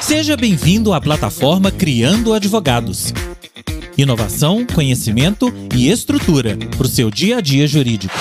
[0.00, 3.14] Seja bem-vindo à plataforma Criando Advogados.
[3.96, 8.12] Inovação, conhecimento e estrutura para o seu dia a dia jurídico.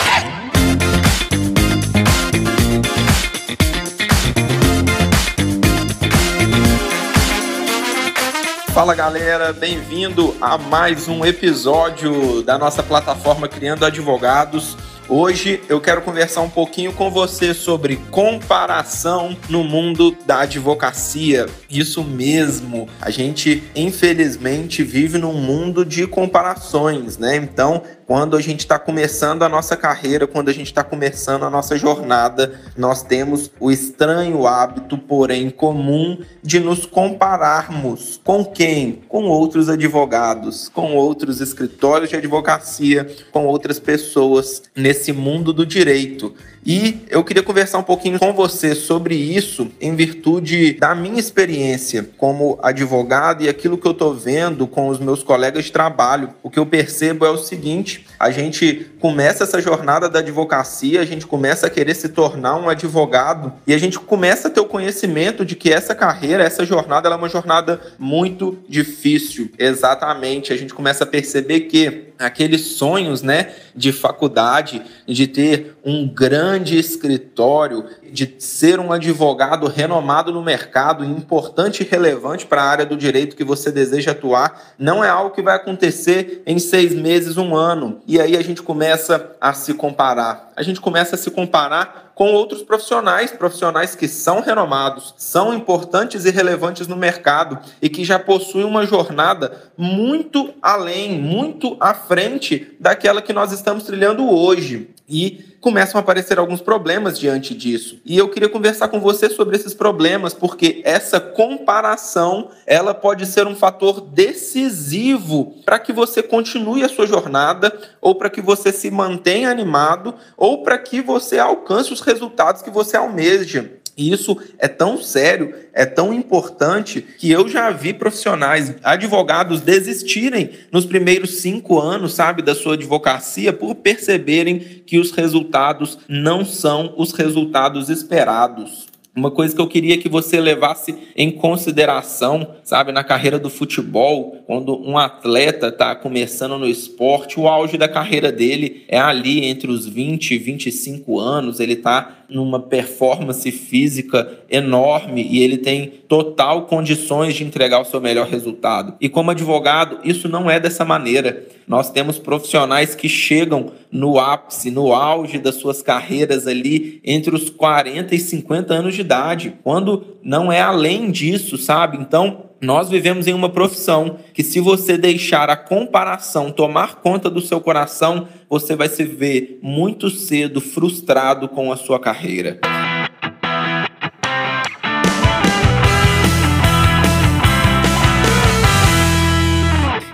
[8.74, 14.78] Fala galera, bem-vindo a mais um episódio da nossa plataforma Criando Advogados.
[15.14, 21.48] Hoje eu quero conversar um pouquinho com você sobre comparação no mundo da advocacia.
[21.70, 27.36] Isso mesmo, a gente infelizmente vive num mundo de comparações, né?
[27.36, 31.50] Então, quando a gente está começando a nossa carreira, quando a gente está começando a
[31.50, 39.02] nossa jornada, nós temos o estranho hábito, porém comum, de nos compararmos com quem?
[39.08, 46.36] Com outros advogados, com outros escritórios de advocacia, com outras pessoas nesse mundo do direito.
[46.64, 52.08] E eu queria conversar um pouquinho com você sobre isso em virtude da minha experiência
[52.18, 56.30] como advogado e aquilo que eu estou vendo com os meus colegas de trabalho.
[56.44, 61.06] O que eu percebo é o seguinte: a gente começa essa jornada da advocacia, a
[61.06, 64.66] gente começa a querer se tornar um advogado e a gente começa a ter o
[64.66, 69.52] conhecimento de que essa carreira, essa jornada, é uma jornada muito difícil.
[69.58, 76.08] Exatamente, a gente começa a perceber que aqueles sonhos, né, de faculdade, de ter um
[76.08, 82.86] grande escritório, de ser um advogado renomado no mercado, importante e relevante para a área
[82.86, 87.38] do direito que você deseja atuar, não é algo que vai acontecer em seis meses,
[87.38, 88.02] um ano.
[88.06, 90.52] E aí a gente começa a se comparar.
[90.56, 96.26] A gente começa a se comparar com outros profissionais, profissionais que são renomados, são importantes
[96.26, 102.76] e relevantes no mercado e que já possuem uma jornada muito além, muito à frente
[102.80, 104.90] daquela que nós estamos trilhando hoje.
[105.10, 108.02] E começam a aparecer alguns problemas diante disso.
[108.04, 113.46] E eu queria conversar com você sobre esses problemas, porque essa comparação, ela pode ser
[113.46, 118.90] um fator decisivo para que você continue a sua jornada ou para que você se
[118.90, 123.81] mantenha animado ou para que você alcance os resultados que você almeja.
[123.98, 130.86] Isso é tão sério, é tão importante, que eu já vi profissionais, advogados, desistirem nos
[130.86, 137.12] primeiros cinco anos, sabe, da sua advocacia, por perceberem que os resultados não são os
[137.14, 138.91] resultados esperados.
[139.14, 144.42] Uma coisa que eu queria que você levasse em consideração, sabe, na carreira do futebol,
[144.48, 149.70] quando um atleta está começando no esporte, o auge da carreira dele é ali entre
[149.70, 156.62] os 20 e 25 anos, ele está numa performance física enorme e ele tem total
[156.64, 158.96] condições de entregar o seu melhor resultado.
[159.02, 161.46] E como advogado, isso não é dessa maneira.
[161.72, 167.50] Nós temos profissionais que chegam no ápice, no auge das suas carreiras ali entre os
[167.50, 171.96] 40 e 50 anos de idade, quando não é além disso, sabe?
[171.96, 177.40] Então, nós vivemos em uma profissão que, se você deixar a comparação tomar conta do
[177.40, 182.60] seu coração, você vai se ver muito cedo frustrado com a sua carreira.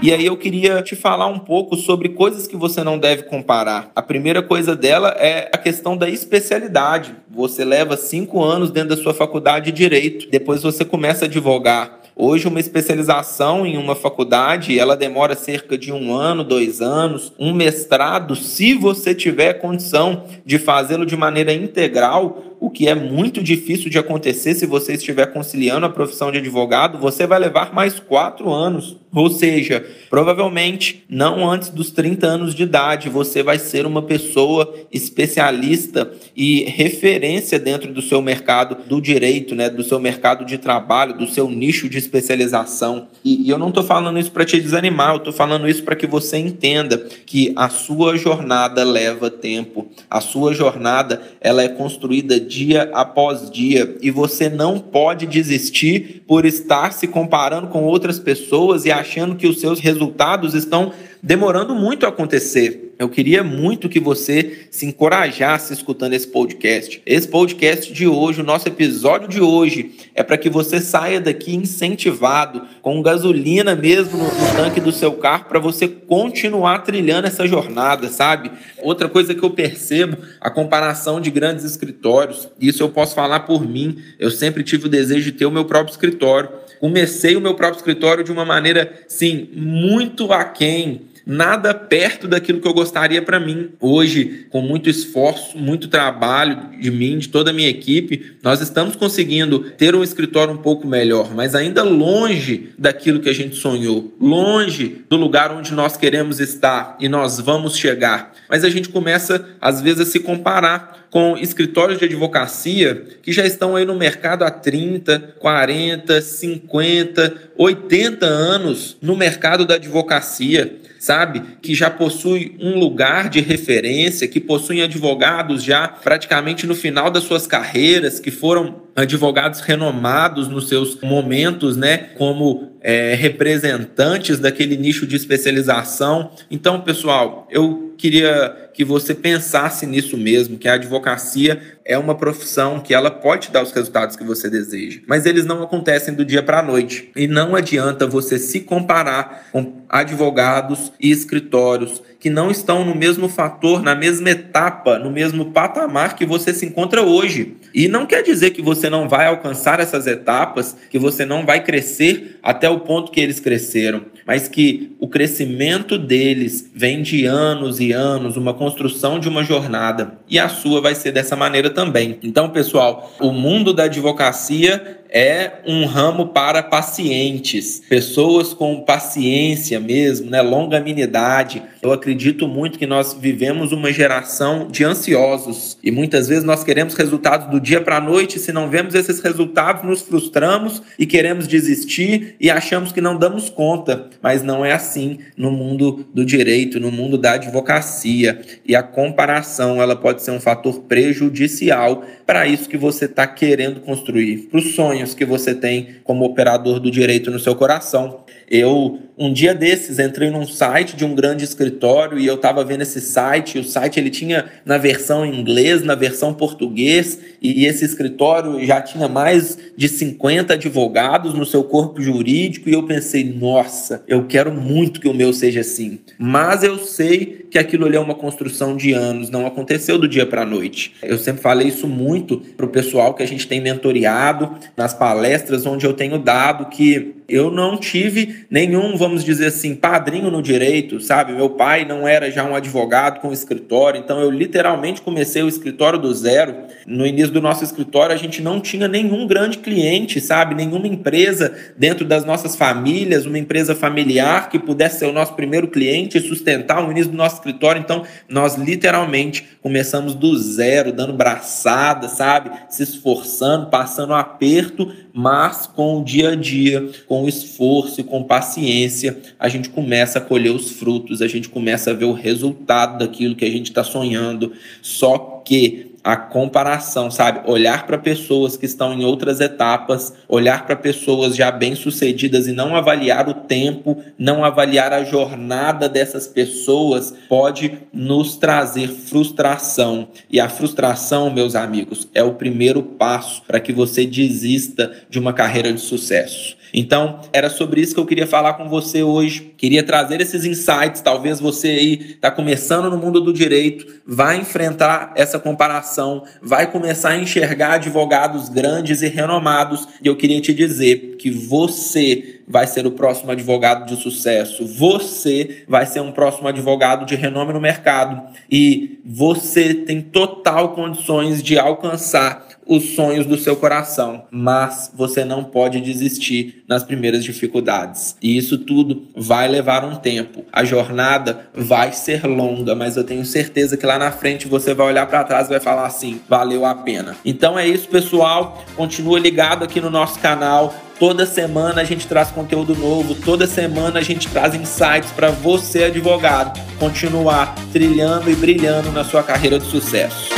[0.07, 3.91] E aí eu queria te falar um pouco sobre coisas que você não deve comparar.
[3.94, 7.13] A primeira coisa dela é a questão da especialidade.
[7.29, 12.00] Você leva cinco anos dentro da sua faculdade de direito, depois você começa a advogar.
[12.16, 17.31] Hoje, uma especialização em uma faculdade, ela demora cerca de um ano, dois anos.
[17.38, 23.44] Um mestrado, se você tiver condição de fazê-lo de maneira integral, o que é muito
[23.44, 28.00] difícil de acontecer se você estiver conciliando a profissão de advogado, você vai levar mais
[28.00, 28.97] quatro anos.
[29.13, 34.73] Ou seja, provavelmente não antes dos 30 anos de idade, você vai ser uma pessoa
[34.91, 41.17] especialista e referência dentro do seu mercado do direito, né, do seu mercado de trabalho,
[41.17, 43.07] do seu nicho de especialização.
[43.23, 45.96] E, e eu não estou falando isso para te desanimar, eu estou falando isso para
[45.96, 52.40] que você entenda que a sua jornada leva tempo, a sua jornada ela é construída
[52.47, 58.85] dia após dia e você não pode desistir por estar se comparando com outras pessoas
[58.85, 62.86] e achando que os seus resultados estão demorando muito a acontecer.
[62.99, 66.99] Eu queria muito que você se encorajasse escutando esse podcast.
[67.05, 71.55] Esse podcast de hoje, o nosso episódio de hoje, é para que você saia daqui
[71.55, 77.46] incentivado, com gasolina mesmo no, no tanque do seu carro, para você continuar trilhando essa
[77.46, 78.49] jornada, sabe?
[78.82, 83.64] Outra coisa que eu percebo, a comparação de grandes escritórios, isso eu posso falar por
[83.64, 86.49] mim, eu sempre tive o desejo de ter o meu próprio escritório.
[86.79, 92.68] Comecei o meu próprio escritório de uma maneira, sim, muito aquém nada perto daquilo que
[92.68, 93.72] eu gostaria para mim.
[93.82, 98.96] Hoje, com muito esforço, muito trabalho de mim, de toda a minha equipe, nós estamos
[98.96, 104.16] conseguindo ter um escritório um pouco melhor, mas ainda longe daquilo que a gente sonhou,
[104.22, 108.34] longe do lugar onde nós queremos estar e nós vamos chegar.
[108.50, 113.46] Mas a gente começa, às vezes, a se comparar com escritórios de advocacia que já
[113.46, 121.58] estão aí no mercado há 30, 40, 50, 80 anos no mercado da advocacia sabe?
[121.61, 127.23] Que já possui um lugar de referência, que possuem advogados já praticamente no final das
[127.23, 131.97] suas carreiras, que foram advogados renomados nos seus momentos, né?
[132.17, 136.32] Como é, representantes daquele nicho de especialização.
[136.49, 142.79] Então, pessoal, eu queria que você pensasse nisso mesmo, que a advocacia é uma profissão
[142.79, 146.41] que ela pode dar os resultados que você deseja, mas eles não acontecem do dia
[146.41, 147.11] para a noite.
[147.16, 153.29] E não adianta você se comparar com advogados e escritórios que não estão no mesmo
[153.29, 157.55] fator, na mesma etapa, no mesmo patamar que você se encontra hoje.
[157.73, 161.64] E não quer dizer que você não vai alcançar essas etapas, que você não vai
[161.64, 167.79] crescer até o ponto que eles cresceram, mas que o crescimento deles vem de anos
[167.79, 170.20] e anos, uma construção de uma jornada.
[170.29, 172.20] E a sua vai ser dessa maneira também.
[172.22, 180.30] Então, pessoal, o mundo da advocacia é um ramo para pacientes, pessoas com paciência mesmo,
[180.30, 181.64] né, longanimidade.
[181.82, 186.94] Eu acredito muito que nós vivemos uma geração de ansiosos e muitas vezes nós queremos
[186.94, 191.47] resultados do dia para a noite, se não vemos esses resultados, nos frustramos e queremos
[191.47, 196.79] desistir e achamos que não damos conta, mas não é assim no mundo do direito,
[196.79, 198.41] no mundo da advocacia.
[198.66, 203.79] E a comparação, ela pode ser um fator prejudicial para isso que você está querendo
[203.79, 208.25] construir, para os sonhos que você tem como operador do direito no seu coração.
[208.49, 212.81] Eu, um dia desses, entrei num site de um grande escritório e eu estava vendo
[212.81, 213.59] esse site.
[213.59, 219.09] O site ele tinha na versão inglês, na versão português, e esse escritório já tinha
[219.09, 222.70] mais de 50 advogados no seu corpo jurídico.
[222.70, 226.00] E eu pensei, nossa, eu quero muito que o meu seja assim.
[226.18, 230.26] Mas eu sei que aquilo ali é uma construção de anos, não aconteceu do dia
[230.26, 230.94] para a noite.
[231.04, 235.66] Eu sempre falei isso muito para o pessoal que a gente tem mentoreado nas palestras
[235.66, 241.02] onde eu tenho dado que eu não tive nenhum, vamos dizer assim, padrinho no direito,
[241.02, 241.34] sabe?
[241.34, 246.00] Meu pai não era já um advogado com escritório, então eu literalmente comecei o escritório
[246.00, 246.56] do zero.
[246.85, 250.56] No início do nosso escritório, a gente não tinha nenhum grande cliente, sabe?
[250.56, 255.68] Nenhuma empresa dentro das nossas famílias, uma empresa familiar que pudesse ser o nosso primeiro
[255.68, 257.82] cliente e sustentar o início do nosso escritório.
[257.82, 262.51] Então, nós literalmente começamos do zero, dando braçada, sabe?
[262.70, 269.17] Se esforçando, passando aperto, mas com o dia a dia, com esforço e com paciência,
[269.39, 273.34] a gente começa a colher os frutos, a gente começa a ver o resultado daquilo
[273.34, 274.51] que a gente está sonhando.
[274.81, 277.41] Só que a comparação, sabe?
[277.50, 282.75] Olhar para pessoas que estão em outras etapas, olhar para pessoas já bem-sucedidas e não
[282.75, 290.10] avaliar o tempo, não avaliar a jornada dessas pessoas, pode nos trazer frustração.
[290.29, 295.34] E a frustração, meus amigos, é o primeiro passo para que você desista de uma
[295.34, 296.58] carreira de sucesso.
[296.74, 299.53] Então, era sobre isso que eu queria falar com você hoje.
[299.58, 301.01] Queria trazer esses insights.
[301.01, 307.10] Talvez você aí está começando no mundo do direito, vai enfrentar essa comparação, vai começar
[307.10, 309.88] a enxergar advogados grandes e renomados.
[310.01, 314.65] E eu queria te dizer que você vai ser o próximo advogado de sucesso.
[314.65, 318.22] Você vai ser um próximo advogado de renome no mercado.
[318.50, 325.44] E você tem total condições de alcançar os sonhos do seu coração, mas você não
[325.44, 328.16] pode desistir nas primeiras dificuldades.
[328.22, 330.44] E isso tudo vai levar um tempo.
[330.52, 334.88] A jornada vai ser longa, mas eu tenho certeza que lá na frente você vai
[334.88, 337.16] olhar para trás e vai falar assim: valeu a pena.
[337.24, 338.64] Então é isso, pessoal.
[338.76, 340.74] Continua ligado aqui no nosso canal.
[341.00, 345.84] Toda semana a gente traz conteúdo novo, toda semana a gente traz insights para você,
[345.84, 350.34] advogado, continuar trilhando e brilhando na sua carreira de sucesso.